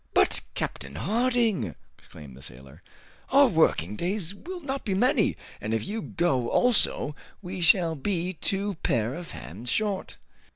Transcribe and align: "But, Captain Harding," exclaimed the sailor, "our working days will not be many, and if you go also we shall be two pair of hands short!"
"But, 0.15 0.41
Captain 0.55 0.95
Harding," 0.95 1.75
exclaimed 1.99 2.35
the 2.35 2.41
sailor, 2.41 2.81
"our 3.29 3.47
working 3.47 3.95
days 3.95 4.33
will 4.33 4.59
not 4.61 4.83
be 4.83 4.95
many, 4.95 5.37
and 5.61 5.75
if 5.75 5.85
you 5.85 6.01
go 6.01 6.49
also 6.49 7.15
we 7.43 7.61
shall 7.61 7.93
be 7.93 8.33
two 8.33 8.73
pair 8.81 9.13
of 9.13 9.29
hands 9.29 9.69
short!" 9.69 10.17